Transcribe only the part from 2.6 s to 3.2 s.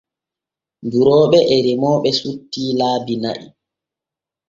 laabi